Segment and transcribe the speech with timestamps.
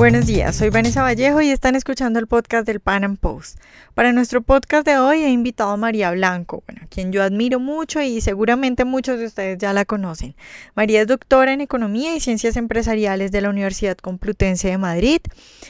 [0.00, 3.60] Buenos días, soy Vanessa Vallejo y están escuchando el podcast del Pan Am Post.
[3.92, 8.00] Para nuestro podcast de hoy he invitado a María Blanco, a quien yo admiro mucho
[8.00, 10.34] y seguramente muchos de ustedes ya la conocen.
[10.74, 15.20] María es doctora en Economía y Ciencias Empresariales de la Universidad Complutense de Madrid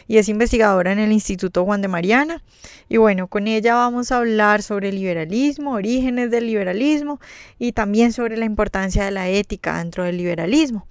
[0.06, 2.40] y es investigadora en el Instituto Juan de Mariana.
[2.88, 7.18] Y bueno, con ella vamos a hablar sobre liberalismo, orígenes del liberalismo
[7.58, 10.86] y también sobre la importancia de la ética dentro del liberalismo.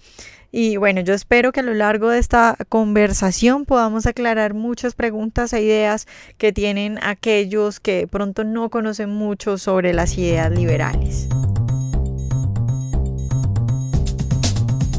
[0.52, 5.54] Y bueno, yo espero que a lo largo de esta conversación podamos aclarar muchas preguntas
[5.54, 11.30] e ideas que tienen aquellos que pronto no conocen mucho sobre las ideas liberales.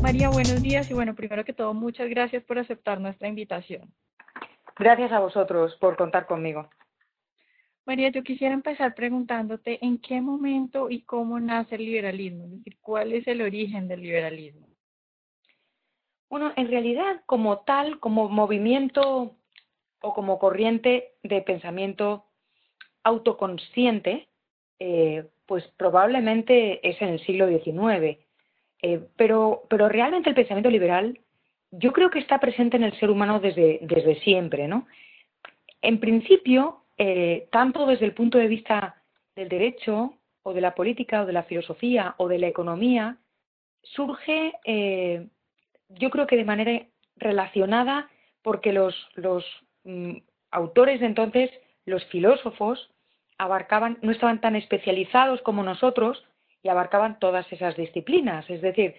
[0.02, 3.92] María, buenos días y bueno, primero que todo, muchas gracias por aceptar nuestra invitación.
[4.78, 6.70] Gracias a vosotros por contar conmigo.
[7.87, 12.78] María, yo quisiera empezar preguntándote en qué momento y cómo nace el liberalismo, es decir,
[12.80, 14.70] cuál es el origen del liberalismo.
[16.30, 19.35] Bueno, en realidad, como tal, como movimiento
[20.01, 22.24] o como corriente de pensamiento
[23.02, 24.29] autoconsciente,
[24.79, 28.19] eh, pues probablemente es en el siglo XIX.
[28.82, 31.19] Eh, pero, pero realmente el pensamiento liberal
[31.73, 34.87] yo creo que está presente en el ser humano desde, desde siempre, ¿no?
[35.82, 39.02] En principio, eh, tanto desde el punto de vista
[39.35, 43.19] del derecho o de la política o de la filosofía o de la economía,
[43.82, 44.54] surge
[45.91, 48.09] yo creo que de manera relacionada
[48.43, 49.45] porque los, los
[49.85, 50.16] mm,
[50.51, 51.51] autores de entonces,
[51.85, 52.91] los filósofos,
[53.38, 56.24] abarcaban, no estaban tan especializados como nosotros
[56.63, 58.49] y abarcaban todas esas disciplinas.
[58.51, 58.95] Es decir,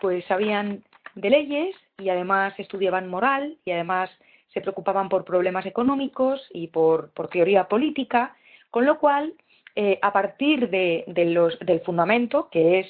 [0.00, 4.10] pues sabían de leyes y además estudiaban moral y además
[4.52, 8.36] se preocupaban por problemas económicos y por, por teoría política,
[8.70, 9.34] con lo cual,
[9.76, 12.86] eh, a partir de, del fundamento, que es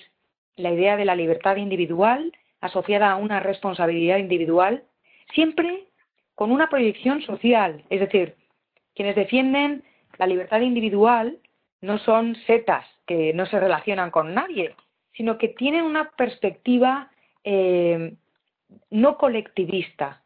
[0.56, 4.84] la idea de la libertad individual, asociada a una responsabilidad individual,
[5.34, 5.88] siempre
[6.34, 7.84] con una proyección social.
[7.90, 8.36] Es decir,
[8.94, 9.84] quienes defienden
[10.18, 11.38] la libertad individual
[11.80, 14.74] no son setas que no se relacionan con nadie,
[15.12, 17.10] sino que tienen una perspectiva
[17.44, 18.14] eh,
[18.90, 20.22] no colectivista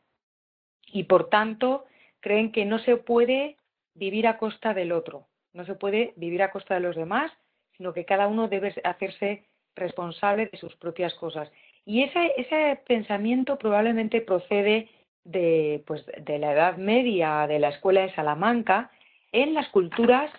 [0.87, 1.85] y por tanto
[2.21, 3.57] creen que no se puede
[3.95, 7.33] vivir a costa del otro, no se puede vivir a costa de los demás,
[7.77, 11.51] sino que cada uno debe hacerse responsable de sus propias cosas.
[11.87, 14.89] Y ese, ese pensamiento probablemente procede
[15.25, 18.91] de, pues, de la Edad Media, de la Escuela de Salamanca,
[19.33, 20.31] en las culturas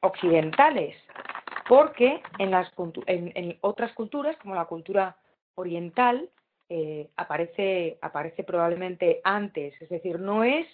[0.00, 0.96] occidentales,
[1.68, 2.72] porque en, las,
[3.06, 5.16] en, otras culturas, como la cultura
[5.54, 6.28] oriental,
[6.68, 10.66] eh, aparece, aparece probablemente antes, es decir, no es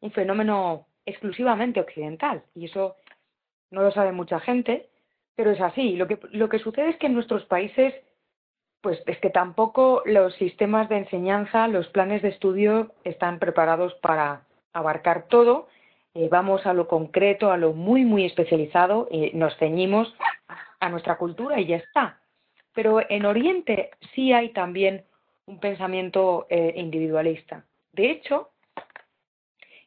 [0.00, 2.96] un fenómeno exclusivamente occidental, y eso
[3.70, 4.88] no lo sabe mucha gente,
[5.36, 5.96] pero es así.
[5.96, 7.94] Lo que, lo que sucede es que en nuestros países
[8.84, 14.42] pues es que tampoco los sistemas de enseñanza, los planes de estudio están preparados para
[14.74, 15.68] abarcar todo.
[16.12, 20.14] Eh, vamos a lo concreto, a lo muy, muy especializado, y nos ceñimos
[20.80, 22.20] a nuestra cultura y ya está.
[22.74, 25.06] Pero en Oriente sí hay también
[25.46, 27.64] un pensamiento eh, individualista.
[27.92, 28.50] De hecho,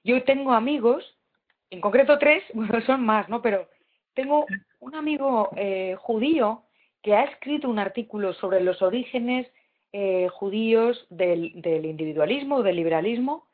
[0.03, 1.19] yo tengo amigos,
[1.69, 3.43] en concreto tres, bueno, son más, ¿no?
[3.43, 3.67] Pero
[4.15, 4.47] tengo
[4.79, 6.63] un amigo eh, judío
[7.01, 9.47] que ha escrito un artículo sobre los orígenes
[9.93, 11.53] eh, judíos del,
[11.85, 13.47] individualismo, del liberalismo.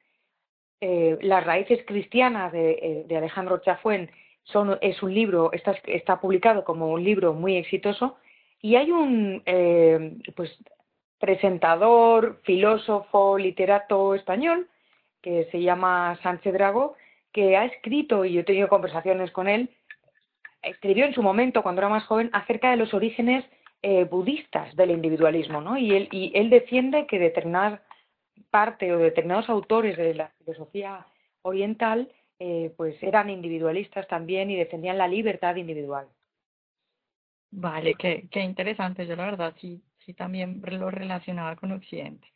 [0.81, 4.09] Eh, las raíces cristianas de, eh, Alejandro Chafuen
[4.43, 8.17] son, es un libro, está, está, publicado como un libro muy exitoso.
[8.61, 9.43] Y hay un
[10.35, 10.57] pues,
[11.19, 14.67] presentador, filósofo, literato español,
[15.21, 16.95] que se llama Sánchez Drago,
[17.31, 19.69] que ha escrito, y yo he tenido conversaciones con él,
[20.63, 23.45] escribió en su momento, cuando era más joven, acerca de los orígenes
[23.81, 25.77] eh, budistas del individualismo, ¿no?
[25.77, 27.83] Y él, y él defiende que determinada
[28.49, 31.05] parte o determinados autores de la filosofía
[31.41, 32.09] oriental
[32.39, 36.07] eh, pues eran individualistas también y defendían la libertad individual.
[37.51, 39.05] Vale, qué, qué interesante.
[39.05, 42.27] Yo la verdad sí, sí también lo relacionaba con Occidente.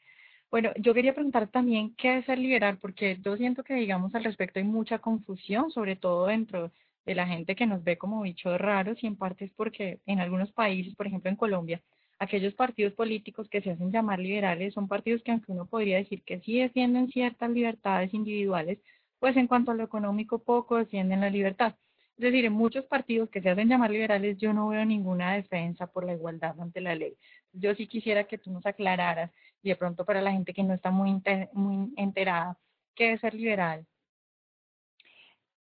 [0.49, 4.23] Bueno, yo quería preguntar también qué es ser liberal, porque yo siento que, digamos, al
[4.23, 6.71] respecto hay mucha confusión, sobre todo dentro
[7.07, 10.19] de la gente que nos ve como bichos raros y en parte es porque en
[10.19, 11.81] algunos países, por ejemplo en Colombia,
[12.19, 16.21] aquellos partidos políticos que se hacen llamar liberales son partidos que aunque uno podría decir
[16.23, 18.79] que sí defienden ciertas libertades individuales,
[19.19, 21.75] pues en cuanto a lo económico poco defienden la libertad.
[22.17, 25.87] Es decir, en muchos partidos que se hacen llamar liberales yo no veo ninguna defensa
[25.87, 27.15] por la igualdad ante la ley.
[27.53, 29.31] Yo sí quisiera que tú nos aclararas
[29.63, 31.21] y de pronto para la gente que no está muy,
[31.53, 32.57] muy enterada,
[32.95, 33.85] ¿qué es ser liberal?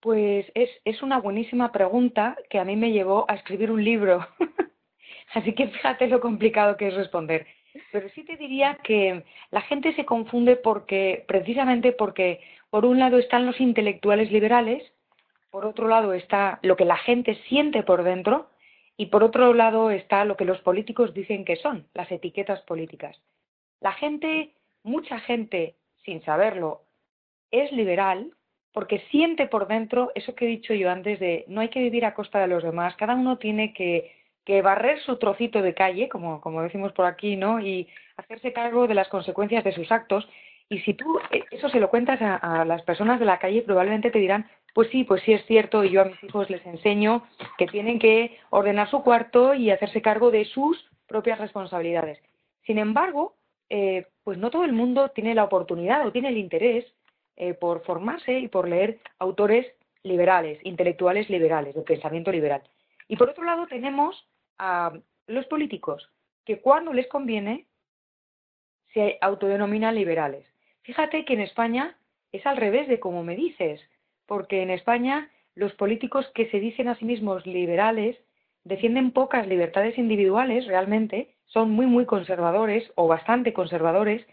[0.04, 4.28] Pues es, es una buenísima pregunta que a mí me llevó a escribir un libro.
[5.34, 7.48] Así que fíjate lo complicado que es responder.
[7.94, 13.18] pero sí te diría que la gente se confunde porque, precisamente porque, por un lado
[13.18, 14.84] están los intelectuales liberales,
[15.52, 18.50] por otro lado está lo que la gente siente por dentro
[18.98, 23.18] y por otro lado está lo que los políticos dicen que son, las etiquetas políticas.
[23.80, 24.54] La gente,
[24.84, 26.82] mucha gente, sin saberlo,
[27.52, 28.34] es liberal
[28.74, 32.06] porque siente por dentro eso que he dicho yo antes de no hay que vivir
[32.06, 34.12] a costa de los demás, cada uno tiene que,
[34.62, 37.62] barrer su trocito de calle, como, como decimos por aquí, ¿no?
[37.62, 37.88] Y
[38.18, 40.28] hacerse cargo de las consecuencias de sus actos.
[40.68, 43.62] Y si tú eh, eso se lo cuentas a, a las personas de la calle,
[43.62, 46.66] probablemente te dirán, pues sí, pues sí es cierto, y yo a mis hijos les
[46.66, 47.24] enseño
[47.58, 52.20] que tienen que ordenar su cuarto y hacerse cargo de sus propias responsabilidades.
[52.66, 53.36] Sin embargo,
[53.70, 56.86] eh, pues no todo el mundo tiene la oportunidad o tiene el interés
[57.36, 59.66] eh, por formarse y por leer autores
[60.04, 62.62] liberales, intelectuales liberales, de pensamiento liberal.
[63.08, 64.28] Y por otro lado tenemos
[64.58, 64.94] a
[65.28, 66.10] los políticos,
[66.46, 67.66] que cuando les conviene
[68.94, 70.46] se autodenominan liberales.
[70.84, 71.98] Fíjate que en España
[72.32, 73.82] es al revés de como me dices,
[74.26, 78.18] porque en España los políticos que se dicen a sí mismos liberales
[78.64, 84.26] defienden pocas libertades individuales realmente, son muy, muy conservadores o bastante conservadores.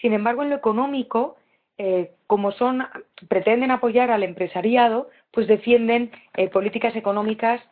[0.00, 1.36] Sin embargo, en lo económico
[1.78, 2.86] eh, como son,
[3.28, 7.62] pretenden apoyar al empresariado, pues defienden eh, políticas económicas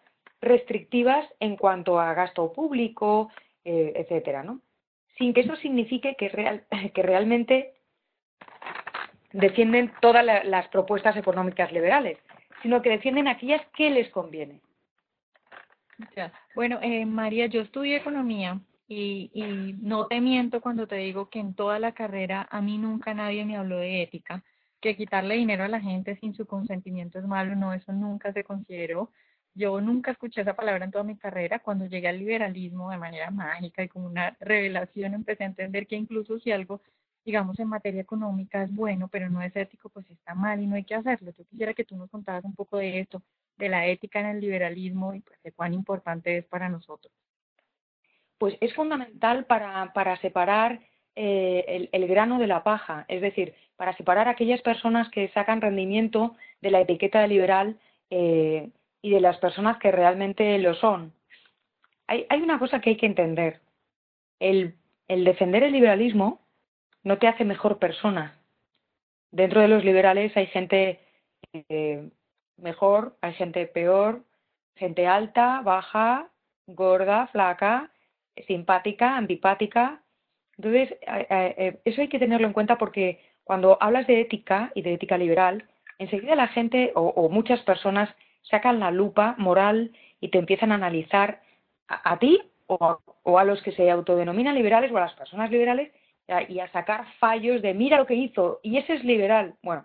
[0.40, 3.30] restrictivas en cuanto a gasto público,
[3.64, 4.60] eh, etcétera, ¿no?
[5.18, 6.64] Sin que eso signifique que, real,
[6.94, 7.74] que realmente
[9.32, 12.18] defienden todas las propuestas económicas liberales,
[12.62, 14.60] sino que defienden aquellas que les conviene.
[16.54, 18.58] Bueno, María, yo estudié economía
[18.90, 22.76] y, y no te miento cuando te digo que en toda la carrera a mí
[22.76, 24.42] nunca nadie me habló de ética,
[24.80, 28.42] que quitarle dinero a la gente sin su consentimiento es malo, no, eso nunca se
[28.42, 29.12] consideró.
[29.54, 31.60] Yo nunca escuché esa palabra en toda mi carrera.
[31.60, 35.96] Cuando llegué al liberalismo de manera mágica y como una revelación, empecé a entender que
[35.96, 36.82] incluso si algo,
[37.24, 40.74] digamos, en materia económica es bueno, pero no es ético, pues está mal y no
[40.74, 41.32] hay que hacerlo.
[41.38, 43.22] Yo quisiera que tú nos contaras un poco de esto,
[43.56, 47.12] de la ética en el liberalismo y pues, de cuán importante es para nosotros
[48.40, 50.80] pues es fundamental para, para separar
[51.14, 55.60] eh, el, grano de la paja, es decir, para separar a aquellas personas que sacan
[55.60, 57.78] rendimiento de la etiqueta liberal
[58.08, 58.70] eh,
[59.02, 61.12] y de las personas que realmente lo son.
[62.06, 63.60] Hay, hay una cosa que hay que entender.
[64.38, 64.74] El,
[65.06, 66.40] el, defender el liberalismo
[67.02, 68.38] no te hace mejor persona.
[69.32, 70.98] Dentro de los liberales hay gente
[71.52, 72.08] eh,
[72.56, 74.24] mejor, hay gente peor,
[74.76, 76.30] gente alta, baja,
[76.66, 77.90] gorda, flaca,
[78.46, 80.02] simpática, antipática.
[80.56, 84.94] Entonces, eh, eso hay que tenerlo en cuenta porque cuando hablas de ética y de
[84.94, 85.64] ética liberal,
[85.98, 88.08] enseguida la gente o, muchas personas
[88.42, 91.42] sacan la lupa moral y te empiezan a analizar
[91.88, 95.92] a, ti o a, los que se autodenominan liberales o a las personas liberales
[96.48, 99.54] y a sacar fallos de mira lo que hizo y ese es liberal.
[99.62, 99.84] Bueno,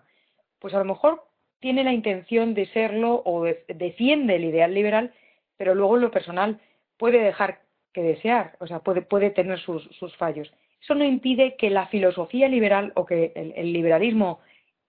[0.60, 1.24] pues a lo mejor
[1.58, 5.12] tiene la intención de serlo o defiende el ideal liberal,
[5.56, 6.60] pero luego en lo personal
[6.96, 7.60] puede dejar
[7.96, 10.52] que desear, o sea, puede, puede tener sus, sus, fallos.
[10.82, 14.40] Eso no impide que la filosofía liberal o que el, liberalismo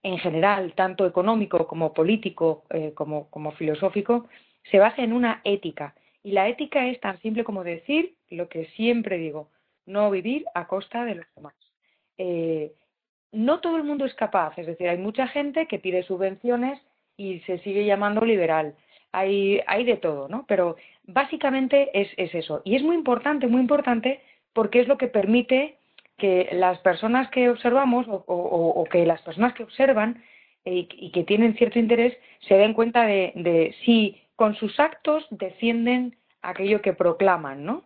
[0.02, 4.28] en general, tanto económico como político, eh, como, como filosófico,
[4.70, 5.94] se base en una ética.
[6.22, 9.48] Y la ética es tan simple como decir lo que siempre digo,
[9.86, 11.54] no vivir a costa de los demás.
[12.18, 12.74] Eh,
[13.32, 16.78] no todo el mundo es capaz, es decir, hay mucha gente que pide subvenciones
[17.16, 18.74] y se sigue llamando liberal
[19.12, 20.44] hay, hay de todo, ¿no?
[20.46, 22.62] Pero básicamente es, es eso.
[22.64, 24.20] Y es muy importante, muy importante,
[24.52, 25.76] porque es lo que permite
[26.16, 30.22] que las personas que observamos o, que las personas que observan
[30.64, 35.26] eh, y, que tienen cierto interés se den cuenta de, de, si con sus actos
[35.30, 37.84] defienden aquello que proclaman, ¿no?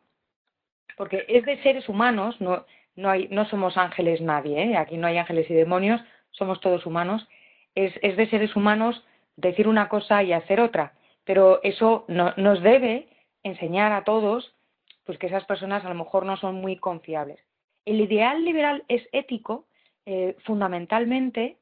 [0.96, 2.64] Porque es de seres humanos, no,
[2.96, 4.76] no, hay, no somos ángeles nadie, ¿eh?
[4.76, 6.00] aquí no hay ángeles y demonios,
[6.30, 7.26] somos todos humanos,
[7.74, 9.04] es, es de seres humanos
[9.36, 10.92] decir una cosa y hacer otra
[11.24, 13.08] pero eso no, nos debe
[13.42, 14.54] enseñar a todos
[15.04, 17.40] pues que esas personas a lo mejor no son muy confiables.
[17.84, 19.66] El ideal liberal es ético
[20.06, 21.56] eh, fundamentalmente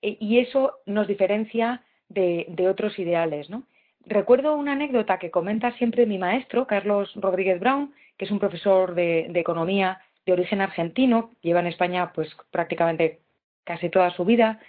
[0.00, 3.50] e, y eso nos diferencia de, otros ideales.
[3.50, 3.64] ¿no?
[4.06, 8.94] Recuerdo una anécdota que comenta siempre mi maestro, Carlos Rodríguez Brown, que es un profesor
[8.94, 13.20] de, economía de origen argentino, lleva en España pues prácticamente
[13.64, 14.60] casi toda su vida,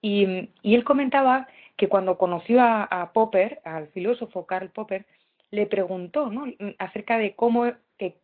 [0.00, 5.06] y él comentaba que cuando conoció a, Popper, al filósofo Karl Popper,
[5.50, 6.46] le preguntó ¿no?
[6.78, 8.16] acerca de cómo que,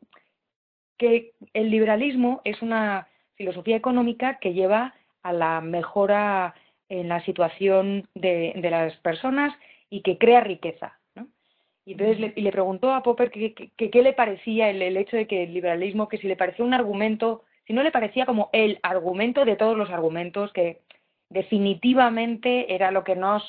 [0.96, 6.54] que el liberalismo es una filosofía económica que lleva a la mejora
[6.88, 9.54] en la situación de, de las personas
[9.90, 10.98] y que crea riqueza.
[11.14, 11.28] ¿no?
[11.84, 15.16] Y entonces le, y le preguntó a Popper qué qué le parecía el, el hecho
[15.16, 18.50] de que el liberalismo, que si le parecía un argumento, si no le parecía como
[18.52, 20.80] el argumento de todos los argumentos, que
[21.30, 23.42] definitivamente era lo que nos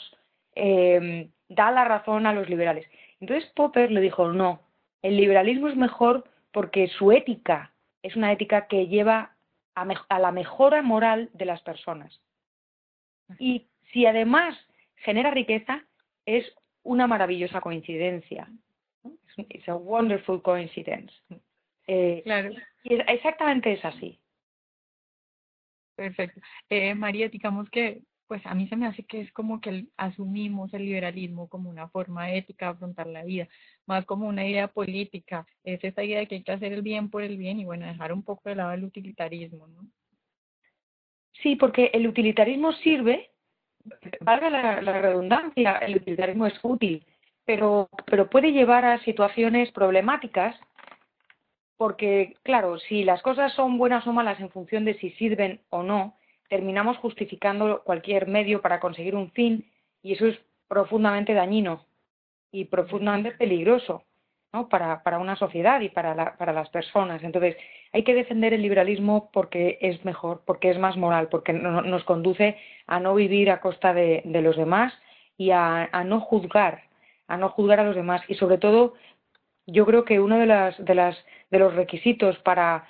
[0.55, 2.85] eh, da la razón a los liberales.
[3.19, 4.61] Entonces Popper le dijo, no,
[5.01, 9.35] el liberalismo es mejor porque su ética es una ética que lleva
[9.75, 12.19] a, la mejora moral de las personas.
[13.37, 14.57] Y si además
[14.95, 15.83] genera riqueza,
[16.25, 16.45] es
[16.83, 18.47] una maravillosa coincidencia.
[19.49, 21.13] Es a wonderful coincidence.
[21.87, 22.51] Eh, claro.
[22.83, 24.18] Y exactamente es así.
[25.99, 26.39] Perfecto.
[26.69, 30.73] Eh, María, digamos que pues a mí se me hace que es como que asumimos
[30.73, 33.49] el liberalismo como una forma ética de afrontar la vida,
[33.85, 37.09] más como una idea política, es esta idea de que hay que hacer el bien
[37.09, 39.81] por el bien y bueno, dejar un poco de lado el utilitarismo, ¿no?
[41.43, 43.31] Sí, porque el utilitarismo sirve,
[44.21, 47.05] valga la, la redundancia, el utilitarismo es útil,
[47.43, 50.55] pero, pero puede llevar a situaciones problemáticas
[51.79, 55.81] porque, claro, si las cosas son buenas o malas en función de si sirven o
[55.81, 56.17] no,
[56.49, 59.65] terminamos justificando cualquier medio para conseguir un fin
[60.03, 61.85] y eso es profundamente dañino
[62.51, 64.03] y profundamente peligroso
[64.51, 64.67] ¿no?
[64.67, 67.23] para, para una sociedad y para, la, para las personas.
[67.23, 67.55] Entonces,
[67.93, 72.57] hay que defender el liberalismo porque es mejor, porque es más moral, porque nos conduce
[72.87, 74.91] a no vivir a costa de, de los demás
[75.37, 76.83] y a, a, no juzgar,
[77.29, 78.21] a no juzgar a los demás.
[78.27, 78.95] Y sobre todo,
[79.71, 81.17] yo creo que uno de, las, de, las,
[81.49, 82.87] de los requisitos para,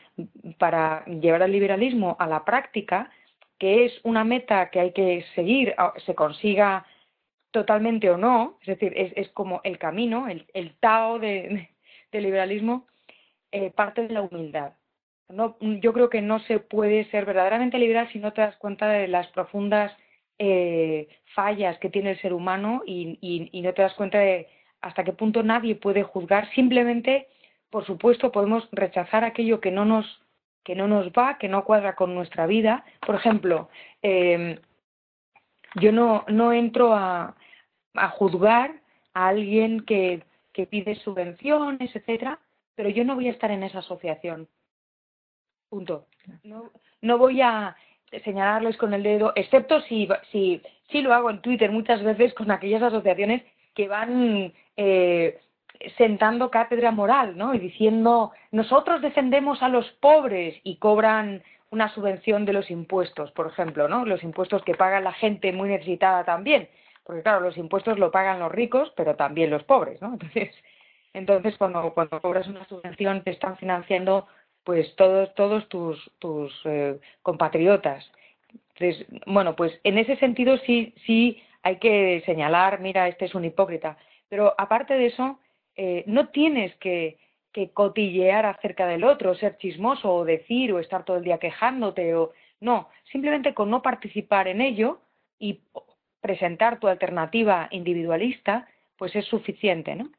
[1.06, 3.10] llevar el liberalismo a la práctica
[3.58, 6.86] que es una meta que hay que seguir, se consiga
[7.52, 11.70] totalmente o no, es decir, es, es como el camino, el, el Tao de,
[12.12, 12.88] del liberalismo,
[13.52, 14.74] eh, parte de la humildad.
[15.28, 18.88] No, yo creo que no se puede ser verdaderamente liberal si no te das cuenta
[18.88, 19.92] de las profundas
[20.38, 24.48] eh, fallas que tiene el ser humano y, y no te das cuenta de
[24.82, 26.50] hasta qué punto nadie puede juzgar.
[26.52, 27.28] Simplemente,
[27.70, 30.06] por supuesto, podemos rechazar aquello que no nos
[30.64, 32.86] que no nos va, que no cuadra con nuestra vida.
[33.06, 33.70] Por ejemplo,
[34.04, 34.60] eh,
[35.76, 37.36] yo no, no entro a,
[37.96, 38.76] a juzgar
[39.14, 42.40] a alguien que, que pide subvenciones, etcétera,
[42.76, 44.48] pero yo no voy a estar en esa asociación.
[45.70, 46.06] Punto.
[46.44, 46.72] No,
[47.02, 47.76] no voy a
[48.24, 52.52] señalarles con el dedo, excepto si, si, si lo hago en Twitter muchas veces con
[52.52, 53.44] aquellas asociaciones
[53.80, 55.40] que van eh,
[55.98, 57.54] sentando cátedra moral, ¿no?
[57.54, 63.48] Y diciendo, nosotros defendemos a los pobres y cobran una subvención de los impuestos, por
[63.48, 64.04] ejemplo, ¿no?
[64.04, 66.68] Los impuestos que paga la gente muy necesitada también,
[67.06, 70.12] porque claro, los impuestos lo pagan los ricos, pero también los pobres, ¿no?
[70.22, 70.54] Entonces,
[71.14, 74.28] entonces cuando, cuando cobras una subvención te están financiando
[74.66, 78.12] pues todos, todos tus, tus eh, compatriotas.
[78.76, 83.46] Entonces, bueno, pues en ese sentido sí, sí hay que señalar, mira, este es un
[83.46, 83.98] hipócrita.
[84.28, 85.40] Pero aparte de eso,
[85.76, 87.18] eh, no tienes que,
[87.52, 92.16] que, cotillear acerca del otro, ser chismoso o decir o estar todo el día quejándote
[92.16, 95.00] o no, simplemente con no participar en ello
[95.40, 95.62] y
[96.22, 100.10] presentar tu alternativa individualista, pues es suficiente, ¿no?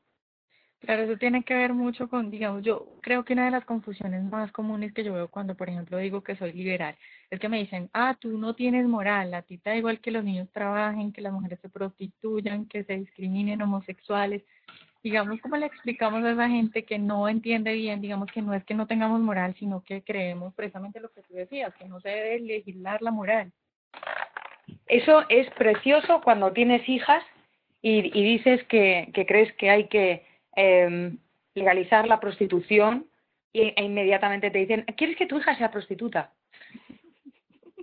[0.81, 4.25] Claro, eso tiene que ver mucho con, digamos, yo creo que una de las confusiones
[4.25, 6.97] más comunes que yo veo cuando, por ejemplo, digo que soy liberal,
[7.29, 10.25] es que me dicen, ah, tú no tienes moral, a ti da igual que los
[10.25, 14.43] niños trabajen, que las mujeres se prostituyan, que se discriminen homosexuales
[15.03, 18.65] digamos, ¿cómo le explicamos a esa gente que no entiende bien, digamos, que no es
[18.65, 22.11] que no tengamos moral, sino que creemos precisamente lo que tú decías, que no se
[22.11, 23.53] debe legislar la moral?
[24.87, 27.25] Eso es precioso cuando tienes hijas
[27.81, 30.27] y, y dices que, que, crees que hay que
[30.61, 31.13] eh,
[31.55, 33.07] legalizar la prostitución
[33.53, 36.33] e inmediatamente te dicen, ¿quieres que tu hija sea prostituta?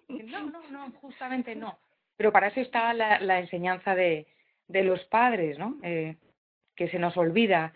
[0.07, 1.77] No, no, no, justamente no.
[2.15, 4.27] Pero para eso está la, la enseñanza de,
[4.67, 5.77] de los padres, ¿no?
[5.84, 6.15] Eh,
[6.75, 7.74] que se nos olvida.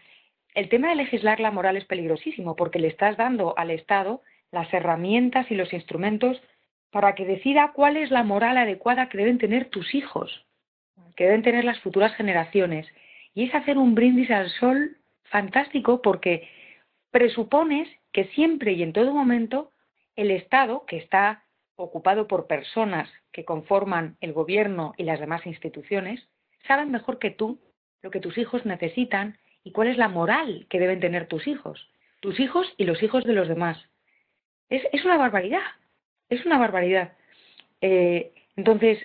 [0.54, 4.72] El tema de legislar la moral es peligrosísimo porque le estás dando al Estado las
[4.74, 6.42] herramientas y los instrumentos
[6.92, 10.46] para que decida cuál es la moral adecuada que deben tener tus hijos,
[11.16, 12.88] que deben tener las futuras generaciones.
[13.34, 16.50] Y es hacer un brindis al sol fantástico porque
[17.12, 19.72] presupones que siempre y en todo momento
[20.16, 21.46] el Estado, que está
[21.76, 26.28] ocupado por personas que conforman el gobierno y las demás instituciones,
[26.68, 27.60] saben mejor que tú
[28.02, 31.90] lo que tus hijos necesitan y cuál es la moral que deben tener tus hijos,
[32.20, 33.78] tus hijos y los hijos de los demás.
[34.70, 35.62] Es, es una barbaridad,
[36.30, 37.14] es una barbaridad.
[37.82, 39.00] Eh, entonces,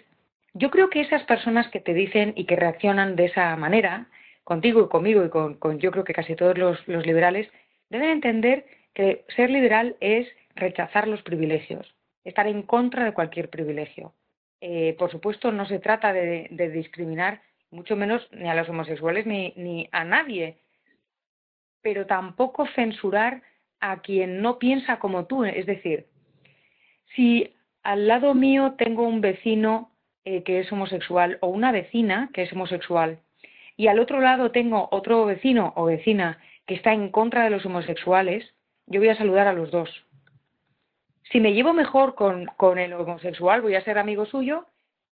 [0.58, 4.08] yo creo que esas personas que te dicen y que reaccionan de esa manera,
[4.42, 7.48] contigo y conmigo y con, yo creo que casi todos los, liberales,
[7.90, 11.94] deben entender que ser liberal es rechazar los privilegios,
[12.24, 14.14] estar en contra de cualquier privilegio.
[14.62, 19.26] Eh, por supuesto, no se trata de, de discriminar mucho menos ni a los homosexuales
[19.26, 20.58] ni, ni a nadie,
[21.82, 23.42] pero tampoco censurar
[23.80, 25.44] a quien no piensa como tú.
[25.44, 26.06] Es decir,
[27.14, 29.95] si al lado mío tengo un vecino
[30.26, 33.20] eh, que es homosexual o una vecina que es homosexual
[33.76, 37.64] y al otro lado tengo otro vecino o vecina que está en contra de los
[37.66, 38.54] homosexuales,
[38.86, 39.90] yo voy a saludar a los dos.
[41.30, 44.66] Si me llevo mejor con, con el homosexual, voy a ser amigo suyo,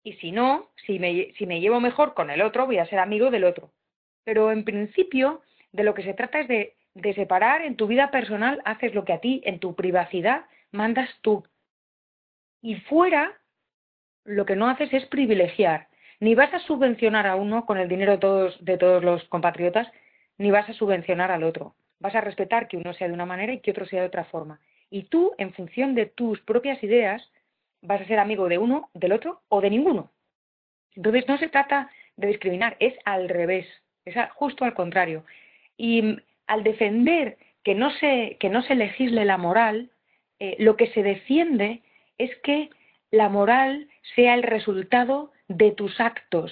[0.04, 3.00] y si no, si me, si me llevo mejor con el otro, voy a ser
[3.00, 3.72] amigo del otro.
[4.24, 8.10] Pero en principio, de lo que se trata es de, de separar en tu vida
[8.10, 11.44] personal, haces lo que a ti, en tu privacidad, mandas tú.
[12.62, 13.38] Y fuera,
[14.28, 15.88] lo que no haces es privilegiar.
[16.20, 19.88] Ni vas a subvencionar a uno con el dinero de todos, de todos los compatriotas,
[20.38, 21.76] ni vas a subvencionar al otro.
[22.00, 24.26] Vas a respetar que uno sea de una manera y que otro sea de otra
[24.26, 24.60] forma.
[24.90, 27.32] Y tú, en función de tus propias ideas,
[27.82, 30.12] vas a ser amigo de uno, del otro o de ninguno.
[30.96, 33.66] Entonces no se trata de discriminar, es al revés,
[34.04, 35.24] es justo al contrario.
[35.78, 36.18] Y
[36.48, 39.90] al defender que no se, que no se legisle la moral,
[40.40, 41.82] eh, lo que se defiende
[42.18, 42.70] es que
[43.12, 46.52] la moral sea el resultado de tus actos.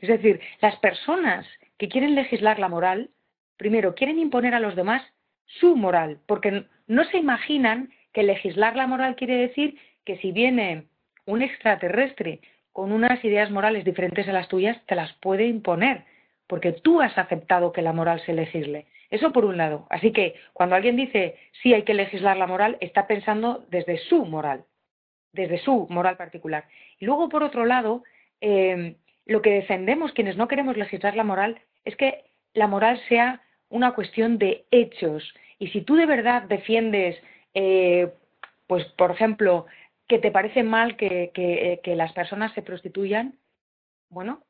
[0.00, 1.46] Es decir, las personas
[1.78, 3.10] que quieren legislar la moral,
[3.56, 5.02] primero quieren imponer a los demás
[5.46, 10.86] su moral, porque no se imaginan que legislar la moral quiere decir que si viene
[11.26, 12.40] un extraterrestre
[12.72, 16.04] con unas ideas morales diferentes a las tuyas, te las puede imponer,
[16.46, 18.86] porque tú has aceptado que la moral se legisle.
[19.10, 19.86] Eso por un lado.
[19.90, 24.24] Así que cuando alguien dice sí hay que legislar la moral, está pensando desde su
[24.24, 24.64] moral,
[25.32, 26.64] desde su moral particular.
[26.98, 28.04] Y luego, por otro lado,
[28.40, 28.96] eh,
[29.26, 32.24] lo que defendemos quienes no queremos legislar la moral es que
[32.54, 35.32] la moral sea una cuestión de hechos.
[35.58, 37.16] Y si tú de verdad defiendes,
[37.54, 38.12] eh,
[38.66, 39.66] pues, por ejemplo,
[40.08, 43.38] que te parece mal que, que, las personas se prostituyan,
[44.10, 44.42] bueno,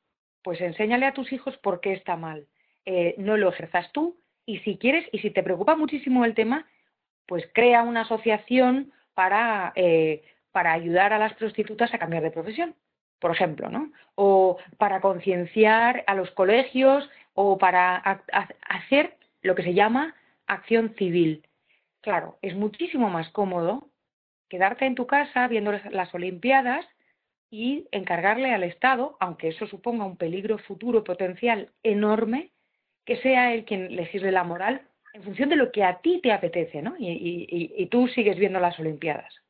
[0.43, 2.47] pues enséñale a tus hijos por qué está mal.
[2.85, 6.67] Eh, no lo ejerzas tú y si quieres y si te preocupa muchísimo el tema,
[7.27, 12.75] pues crea una asociación para, eh, para ayudar a las prostitutas a cambiar de profesión
[13.23, 13.93] por ejemplo, ¿no?
[14.17, 17.97] O para concienciar a los colegios o para
[18.69, 20.15] hacer lo que se llama
[20.49, 21.47] acción civil.
[22.00, 23.88] Claro, es muchísimo más cómodo
[24.49, 26.84] quedarte en tu casa viendo las Olimpiadas
[27.49, 32.50] y encargarle al Estado, aunque eso suponga un peligro futuro potencial enorme,
[33.06, 34.82] que sea él quien legisle la moral
[35.15, 36.97] en función de lo que a ti te apetece, ¿no?
[36.99, 39.42] Y, y tú sigues viendo las Olimpiadas.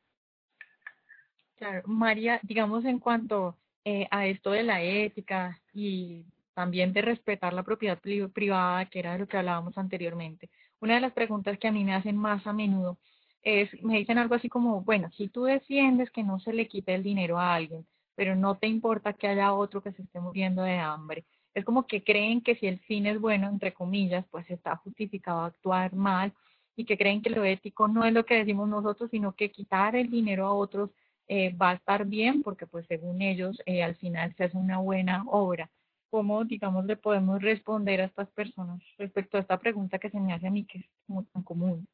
[1.55, 7.53] Claro, María, digamos en cuanto eh, a esto de la ética y también de respetar
[7.53, 10.49] la propiedad privada, que era de lo que hablábamos anteriormente.
[10.79, 12.97] Una de las preguntas que a mí me hacen más a menudo
[13.41, 16.93] es, me dicen algo así como, bueno, si tú defiendes que no se le quite
[16.95, 17.85] el dinero a alguien,
[18.15, 21.85] pero no te importa que haya otro que se esté muriendo de hambre, es como
[21.87, 26.33] que creen que si el fin es bueno, entre comillas, pues está justificado actuar mal
[26.75, 29.95] y que creen que lo ético no es lo que decimos nosotros, sino que quitar
[29.95, 30.89] el dinero a otros
[31.27, 34.79] eh, va a estar bien porque pues según ellos eh, al final se hace una
[34.79, 35.69] buena obra.
[36.09, 40.33] ¿Cómo, digamos, le podemos responder a estas personas respecto a esta pregunta que se me
[40.33, 41.87] hace a mí que es muy tan común?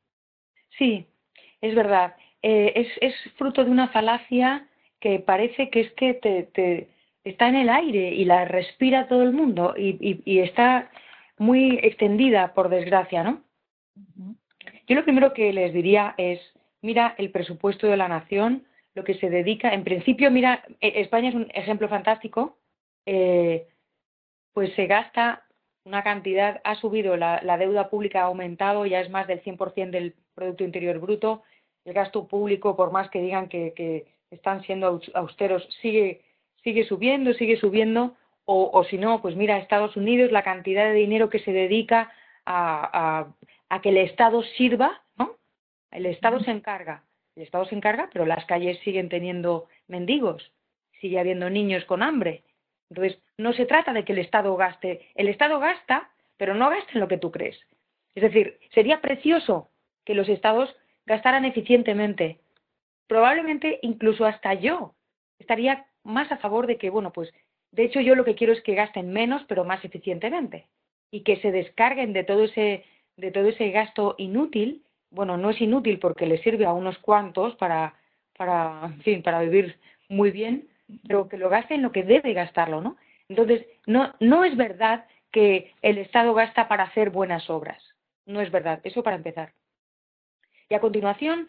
[0.78, 1.08] Sí,
[1.62, 2.16] es verdad.
[2.42, 4.68] Eh, es, es fruto de una falacia
[5.00, 6.90] que parece que es que te, te,
[7.24, 10.90] está en el aire y la respira todo el mundo y, y, y está
[11.38, 13.42] muy extendida, por desgracia, ¿no?
[14.88, 16.40] Yo lo primero que les diría es,
[16.82, 21.30] mira el presupuesto de la nación, lo que se dedica, en principio, mira, e, España
[21.30, 22.58] es un ejemplo fantástico,
[23.06, 23.68] eh,
[24.54, 25.46] pues se gasta
[25.86, 30.16] una cantidad, ha subido, la, deuda pública ha aumentado, ya es más del 100% del
[30.36, 31.44] Producto Interior Bruto,
[31.86, 36.22] el gasto público, por más que digan que, están siendo austeros, sigue,
[36.64, 41.30] sigue subiendo, sigue subiendo, o, si no, pues mira, Estados Unidos, la cantidad de dinero
[41.30, 42.12] que se dedica
[42.46, 43.28] a,
[43.70, 45.36] a que el Estado sirva, ¿no?
[45.92, 47.04] El Estado se encarga
[47.40, 50.52] el Estado se encarga, pero las calles siguen teniendo mendigos,
[51.00, 52.44] sigue habiendo niños con hambre.
[52.90, 55.08] Entonces, no se trata de que el Estado gaste.
[55.16, 57.58] El Estado gasta, pero no gasta en lo que tú crees.
[58.14, 59.70] Es decir, sería precioso
[60.04, 60.76] que los Estados
[61.06, 62.42] gastaran eficientemente.
[63.08, 64.96] Probablemente incluso hasta yo
[65.40, 67.32] estaría más a favor de que, bueno, pues,
[67.72, 70.68] de hecho yo lo que quiero es que gasten menos, pero más eficientemente.
[71.10, 72.84] Y que se descarguen de todo ese,
[73.16, 77.56] de todo ese gasto inútil bueno, no es inútil porque le sirve a unos cuantos
[77.56, 77.96] para,
[78.38, 80.68] para, en fin, para vivir muy bien,
[81.08, 82.98] pero que lo gaste en lo que debe gastarlo, ¿no?
[83.28, 87.82] Entonces, no, no es verdad que el Estado gasta para hacer buenas obras.
[88.26, 89.54] No es verdad, eso para empezar.
[90.70, 91.48] Y a continuación,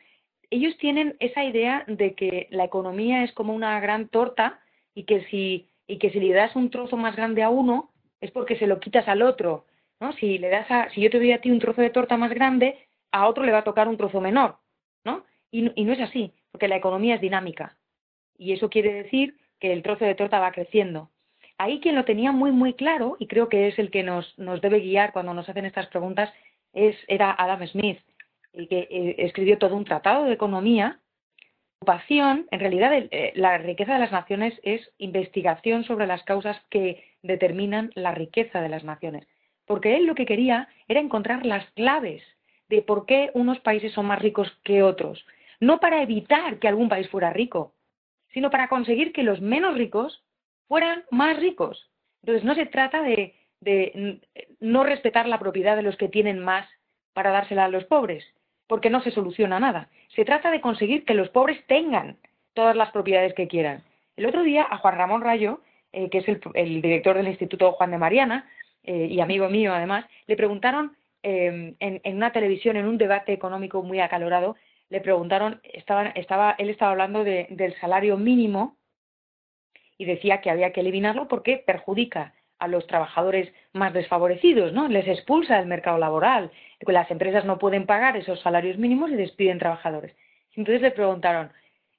[0.51, 4.61] ellos tienen esa idea de que la economía es como una gran torta
[4.95, 8.31] y que si, y que si le das un trozo más grande a uno es
[8.31, 9.67] porque se lo quitas al otro,
[10.01, 10.13] ¿no?
[10.15, 12.31] Si le das a, si yo te doy a ti un trozo de torta más
[12.31, 12.77] grande,
[13.13, 14.59] a otro le va a tocar un trozo menor,
[15.05, 15.25] ¿no?
[15.51, 17.77] Y, y no es así, porque la economía es dinámica.
[18.39, 21.11] Y eso quiere decir que el trozo de torta va creciendo.
[21.59, 24.61] Ahí quien lo tenía muy, muy claro, y creo que es el que nos, nos
[24.61, 26.33] debe guiar cuando nos hacen estas preguntas,
[26.73, 27.99] es, era Adam Smith,
[28.53, 31.01] el que eh, escribió todo un tratado de economía
[31.83, 37.03] ocupación, en realidad eh, la riqueza de las naciones es investigación sobre las causas que
[37.23, 39.27] determinan la riqueza de las naciones.
[39.65, 42.23] Porque él lo que quería era encontrar las claves
[42.71, 45.27] de por qué unos países son más ricos que otros.
[45.59, 47.75] No para evitar que algún país fuera rico,
[48.33, 50.23] sino para conseguir que los menos ricos
[50.69, 51.91] fueran más ricos.
[52.23, 53.35] Entonces no se trata de,
[54.61, 56.67] no respetar la propiedad de los que tienen más
[57.13, 58.25] para dársela a los pobres,
[58.69, 59.89] porque no se soluciona nada.
[60.15, 62.19] Se trata de conseguir que los pobres tengan
[62.55, 63.83] todas las propiedades que quieran.
[64.17, 65.61] El otro día a Juan Ramón Rayo,
[65.93, 68.49] eh, que es el, director del Instituto Juan de Mariana
[68.85, 73.83] eh, y amigo mío además, le preguntaron em, en, una televisión, en un debate económico
[73.83, 74.57] muy acalorado,
[74.89, 76.13] le preguntaron, estaba,
[76.59, 78.77] él estaba hablando del salario mínimo
[79.97, 84.89] y decía que había que eliminarlo porque perjudica a los trabajadores más desfavorecidos, ¿no?
[84.89, 86.51] Les expulsa del mercado laboral.
[86.81, 90.15] Las empresas no pueden pagar esos salarios mínimos y despiden trabajadores.
[90.55, 91.53] Entonces le preguntaron,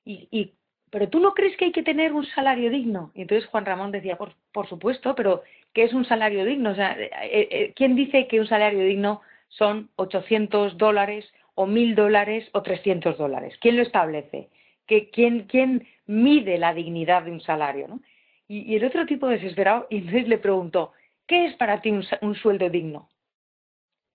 [0.05, 0.53] ¿y, y
[0.91, 3.11] pero tú no crees que hay que tener un salario digno?
[3.15, 5.41] Y entonces Juan Ramón decía, por, por supuesto, pero
[5.73, 6.71] ¿qué es un salario digno?
[6.71, 11.65] O sea, eh, eh, eh, ¿quién dice que un salario digno son 800 dólares o
[11.65, 13.55] 1000 dólares o 300 dólares?
[13.61, 14.49] ¿Quién lo establece?
[14.85, 17.87] ¿Quién, ¿Quién mide la dignidad de un salario?
[17.87, 18.01] ¿no?
[18.47, 20.91] Y, el otro tipo desesperado, y entonces le preguntó,
[21.25, 23.09] ¿qué es para ti un, sueldo digno?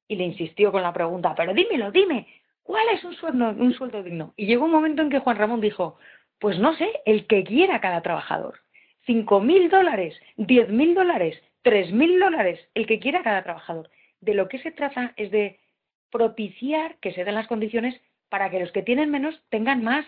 [0.09, 2.27] Y le insistió con la pregunta, pero dímelo, dime,
[2.63, 4.35] ¿cuál es un sueldo, un sueldo digno?
[4.37, 5.97] Y llegó un momento en que Juan Ramón dijo,
[6.39, 8.61] pues no sé, el que quiera cada trabajador.
[9.07, 13.89] Cinco mil dólares, diez mil dólares, tres mil dólares, el que quiera cada trabajador.
[14.21, 15.61] De lo que se trata es de
[16.11, 20.05] propiciar que se den las condiciones para que los que tienen menos tengan más.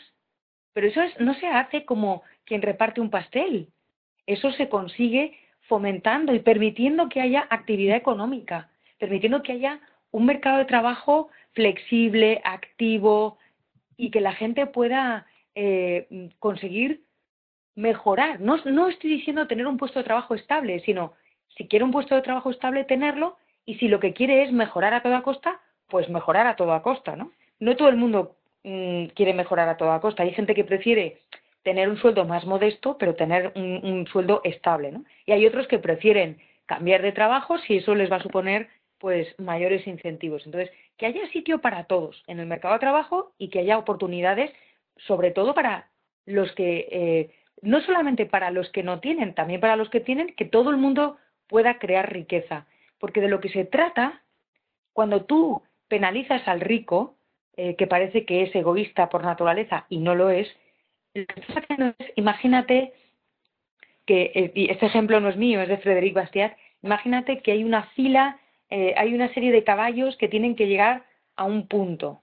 [0.72, 3.68] Pero eso es, no se hace como quien reparte un pastel.
[4.26, 9.80] Eso se consigue fomentando y permitiendo que haya actividad económica, permitiendo que haya
[10.10, 13.38] un mercado de trabajo flexible, activo
[13.96, 17.02] y que la gente pueda eh, conseguir
[17.78, 18.40] mejorar.
[18.40, 21.12] No, no estoy diciendo tener un puesto de trabajo estable, sino
[21.56, 24.94] si quiere un puesto de trabajo estable, tenerlo y si lo que quiere es mejorar
[24.94, 27.30] a toda costa, pues mejorar a toda costa, ¿no?
[27.60, 30.24] No todo el mundo mm, quiere mejorar a toda costa.
[30.24, 31.18] Hay gente que prefiere
[31.62, 35.04] tener un sueldo más modesto, pero tener un, sueldo estable, ¿no?
[35.24, 39.28] Y hay otros que prefieren cambiar de trabajo si eso les va a suponer pues
[39.38, 40.44] mayores incentivos.
[40.46, 44.50] Entonces, que haya sitio para todos en el mercado de trabajo y que haya oportunidades,
[44.96, 45.88] sobre todo para
[46.26, 47.30] los que, eh,
[47.62, 50.76] no solamente para los que no tienen, también para los que tienen, que todo el
[50.76, 51.16] mundo
[51.46, 52.66] pueda crear riqueza.
[52.98, 54.22] Porque de lo que se trata,
[54.92, 57.16] cuando tú penalizas al rico,
[57.56, 60.48] eh, que parece que es egoísta por naturaleza y no lo es,
[62.16, 62.92] imagínate
[64.06, 67.64] que, eh, y este ejemplo no es mío, es de Frederic Bastiat, imagínate que hay
[67.64, 68.38] una fila,
[68.70, 71.04] eh, hay una serie de caballos que tienen que llegar
[71.36, 72.22] a un punto.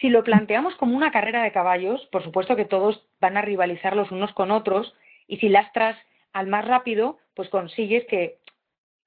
[0.00, 3.96] Si lo planteamos como una carrera de caballos, por supuesto que todos van a rivalizar
[3.96, 4.94] los unos con otros,
[5.26, 5.96] y si lastras
[6.32, 8.38] al más rápido, pues consigues que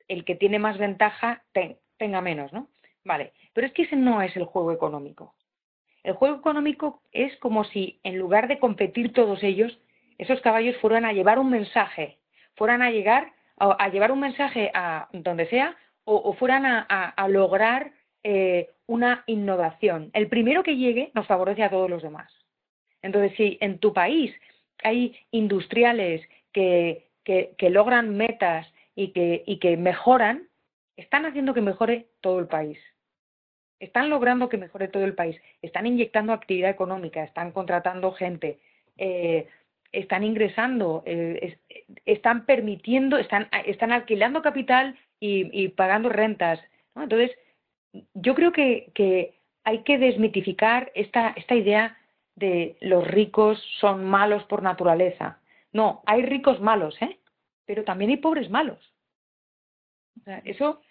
[0.08, 1.43] el que tiene más ventaja
[1.97, 2.67] tenga menos, ¿no?
[3.04, 5.34] Vale, pero es que ese no es el juego económico.
[6.04, 9.78] El juego económico es como si, en lugar de competir todos ellos,
[10.17, 12.17] esos caballos fueran a llevar un mensaje,
[12.56, 17.91] fueran a llegar a, llevar un mensaje a donde sea o, fueran a, lograr
[18.30, 20.12] eh, una innovación.
[20.12, 22.30] El primero que llegue nos favorece a todos los demás.
[23.02, 24.36] Entonces, si en tu país
[24.84, 30.50] hay industriales que, que, logran metas y que, y que mejoran,
[30.98, 32.78] están haciendo que mejore todo el país.
[33.80, 38.60] Están logrando que mejore todo el país, están inyectando actividad económica, están contratando gente,
[38.98, 39.48] eh,
[39.94, 41.58] están ingresando, eh,
[42.04, 46.60] están permitiendo, están, están alquilando capital y, pagando rentas.
[46.94, 47.32] Entonces,
[48.13, 49.33] yo creo que,
[49.63, 51.97] hay que desmitificar esta, idea
[52.36, 55.39] de los ricos son malos por naturaleza.
[55.73, 57.19] No, hay ricos malos, ¿eh?
[57.65, 58.79] pero también hay pobres malos.
[60.21, 60.81] O sea, eso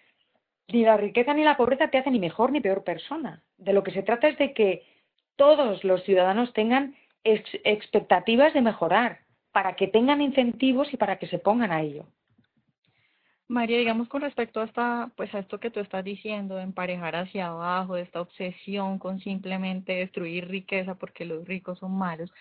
[0.67, 3.41] ni la riqueza ni la pobreza te hacen ni mejor ni peor persona.
[3.57, 4.83] De lo que se trata es de que
[5.35, 9.19] todos los ciudadanos tengan expectativas de mejorar,
[9.51, 12.05] para que tengan incentivos y para que se pongan a ello.
[13.49, 17.15] María, digamos con respecto a esta, pues a esto que tú estás diciendo, de emparejar
[17.15, 22.31] hacia abajo, esta obsesión con simplemente destruir riqueza porque los ricos son malos,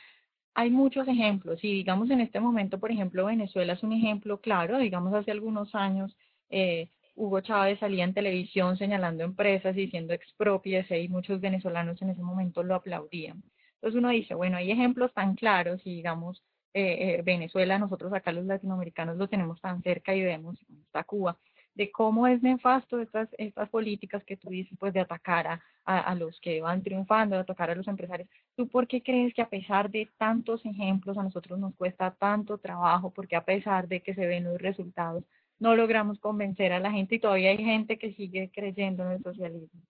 [0.55, 4.79] hay muchos ejemplos y digamos en este momento, por ejemplo, Venezuela es un ejemplo claro,
[4.79, 6.16] digamos hace algunos años
[6.51, 12.11] eh, Hugo Chávez salía en televisión señalando empresas y diciendo expropiese y muchos venezolanos en
[12.11, 13.42] ese momento lo aplaudían.
[13.75, 16.42] Entonces uno dice, bueno, hay ejemplos tan claros y digamos
[16.77, 21.39] eh, eh, Venezuela, nosotros acá los latinoamericanos lo tenemos tan cerca y vemos, está Cuba,
[21.75, 26.15] de cómo es nefasto estas, estas políticas que tú dices, pues de atacar a, a,
[26.15, 28.29] los que van triunfando, de atacar a los empresarios.
[28.57, 32.59] ¿Tú por qué crees que a pesar de tantos ejemplos a nosotros nos cuesta tanto
[32.59, 33.11] trabajo?
[33.11, 35.25] Porque a pesar de que se ven los resultados,
[35.59, 39.23] no logramos convencer a la gente y todavía hay gente que sigue creyendo en el
[39.23, 39.81] socialismo.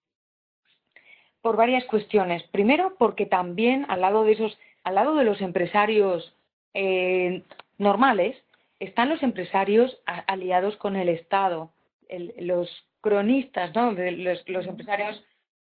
[1.41, 2.45] Por varias cuestiones.
[2.53, 6.36] Primero, porque también al lado de esos, al lado de los empresarios
[6.77, 7.43] eh,
[7.79, 8.37] normales,
[8.79, 11.73] están los empresarios aliados con el Estado
[12.39, 12.69] los
[13.01, 13.93] cronistas, ¿no?
[13.93, 15.23] los, empresarios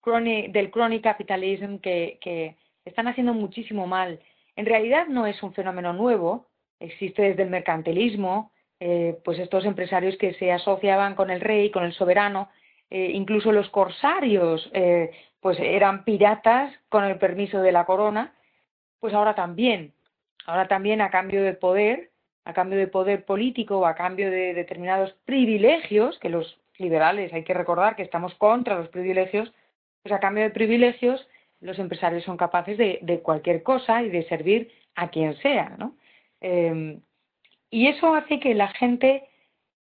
[0.03, 4.19] del crony capitalism que, están haciendo muchísimo mal.
[4.55, 6.45] En realidad no es un fenómeno nuevo,
[6.79, 11.83] existe desde el mercantilismo, eh, pues estos empresarios que se asociaban con el rey, con
[11.83, 12.49] el soberano,
[12.91, 18.35] eh, incluso los corsarios, eh, pues eran piratas con el permiso de la corona,
[18.99, 19.93] pues ahora también,
[20.45, 22.11] ahora también a cambio de poder,
[22.45, 27.43] a cambio de poder político o a cambio de determinados privilegios, que los liberales hay
[27.43, 29.51] que recordar que estamos contra los privilegios,
[30.03, 31.27] pues a cambio de privilegios
[31.61, 35.95] los empresarios son capaces de, cualquier cosa y de servir a quien sea, ¿no?
[36.41, 37.01] Em,
[37.71, 39.27] y eso hace que la gente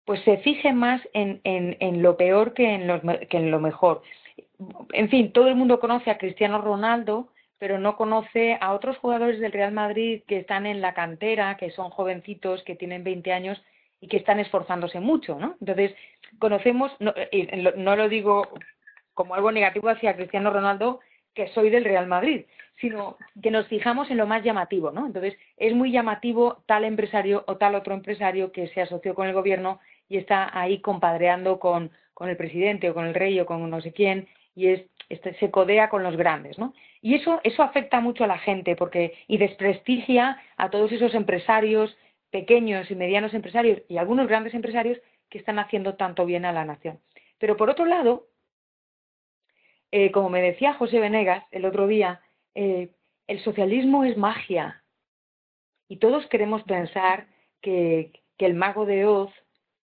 [0.05, 2.87] pues se fije más en, en, lo peor que en,
[3.27, 4.01] que en lo mejor.
[4.93, 7.27] En fin, todo el mundo conoce a Cristiano Ronaldo,
[7.59, 11.71] pero no conoce a otros jugadores del Real Madrid que están en la cantera, que
[11.71, 13.61] son jovencitos, que tienen 20 años
[13.99, 15.55] y que están esforzándose mucho, ¿no?
[15.59, 15.95] Entonces,
[16.39, 17.13] conocemos, no,
[17.75, 18.47] no lo digo
[19.13, 20.99] como algo negativo hacia Cristiano Ronaldo,
[21.33, 22.45] que soy del Real Madrid,
[22.79, 25.07] sino que nos fijamos en lo más llamativo, ¿no?
[25.07, 29.33] Entonces, es muy llamativo tal empresario o tal otro empresario que se asoció con el
[29.33, 33.67] gobierno y está ahí compadreando con, con el presidente o con el rey o con
[33.67, 36.73] no sé quién y es, este, se codea con los grandes, ¿no?
[36.99, 41.95] Y eso, eso afecta mucho a la gente porque, y desprestigia a todos esos empresarios,
[42.31, 44.97] pequeños y medianos empresarios y algunos grandes empresarios
[45.29, 46.99] que están haciendo tanto bien a la nación.
[47.37, 48.29] Pero por otro lado,
[49.91, 52.21] eh, como me decía José Venegas el otro día,
[52.55, 52.89] eh,
[53.27, 54.83] el socialismo es magia.
[55.87, 57.27] Y todos queremos pensar
[57.61, 59.31] que, que el mago de Oz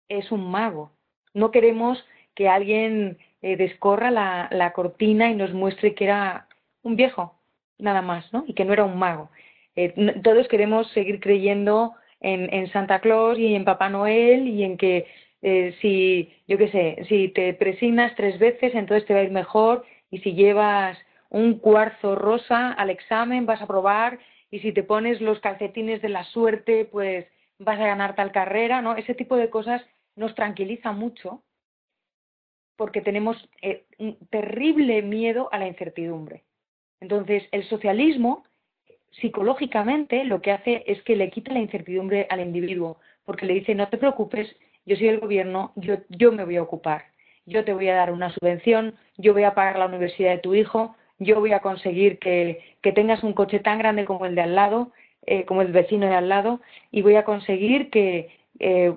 [0.08, 0.94] es un mago.
[1.34, 2.02] No queremos
[2.36, 6.48] que alguien eh, descorra la, la, cortina y nos muestre que era
[6.84, 7.36] un viejo,
[7.78, 8.44] nada más, ¿no?
[8.48, 9.30] Y que no era un mago.
[9.76, 14.78] Eh, todos queremos seguir creyendo en, en, Santa Claus y en Papá Noel y en
[14.78, 15.08] que
[15.42, 19.32] eh, si, yo qué sé, si te presignas tres veces, entonces te va a ir
[19.32, 20.98] mejor y si llevas
[21.30, 24.20] un cuarzo rosa al examen vas a probar
[24.52, 27.26] y si te pones los calcetines de la suerte, pues
[27.58, 28.96] vas a ganar tal carrera, ¿no?
[28.96, 29.82] Ese tipo de cosas
[30.16, 31.42] nos tranquiliza mucho
[32.76, 36.44] porque tenemos eh, un terrible miedo a la incertidumbre.
[37.00, 38.44] Entonces, el socialismo,
[39.12, 43.76] psicológicamente, lo que hace es que le quita la incertidumbre al individuo, porque le dice,
[43.76, 44.56] no te preocupes,
[44.86, 47.06] yo soy el gobierno, yo, yo me voy a ocupar,
[47.46, 50.56] yo te voy a dar una subvención, yo voy a pagar la universidad de tu
[50.56, 54.42] hijo, yo voy a conseguir que, que tengas un coche tan grande como el de
[54.42, 54.92] al lado,
[55.26, 58.30] eh, como el vecino de al lado, y voy a conseguir que
[58.60, 58.96] eh,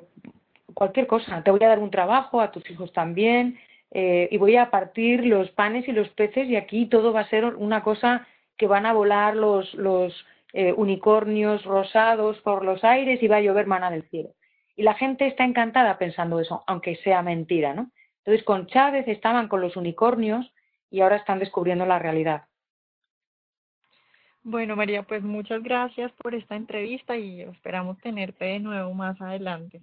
[0.74, 3.58] cualquier cosa, te voy a dar un trabajo, a tus hijos también,
[3.90, 7.28] eh, y voy a partir los panes y los peces y aquí todo va a
[7.28, 10.12] ser una cosa que van a volar los, los
[10.52, 14.30] eh, unicornios rosados por los aires y va a llover maná del cielo.
[14.76, 17.90] Y la gente está encantada pensando eso, aunque sea mentira, ¿no?
[18.18, 20.52] Entonces con Chávez estaban con los unicornios
[20.90, 22.44] y ahora están descubriendo la realidad.
[24.42, 29.82] Bueno, María, pues muchas gracias por esta entrevista y esperamos tenerte de nuevo más adelante.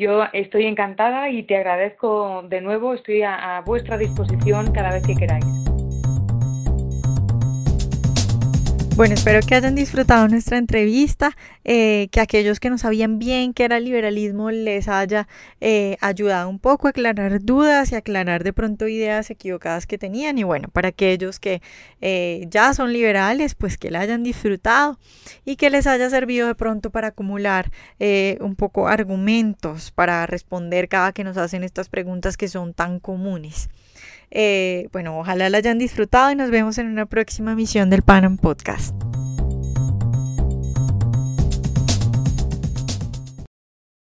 [0.00, 5.14] Yo estoy encantada y te agradezco de nuevo, estoy a, vuestra disposición cada vez que
[5.14, 5.44] queráis.
[9.00, 11.34] Bueno, espero que hayan disfrutado nuestra entrevista,
[11.64, 15.26] eh, que aquellos que no sabían bien qué era el liberalismo les haya
[15.62, 20.36] eh, ayudado un poco a aclarar dudas y aclarar de pronto ideas equivocadas que tenían.
[20.36, 21.62] Y bueno, para aquellos que
[22.02, 24.98] eh, ya son liberales, pues que la hayan disfrutado
[25.46, 27.70] y que les haya servido de pronto para acumular
[28.40, 33.70] un poco argumentos para responder cada que nos hacen estas preguntas que son tan comunes.
[34.30, 38.36] Eh, bueno, ojalá la hayan disfrutado y nos vemos en una próxima emisión del Panam
[38.36, 39.09] Podcast.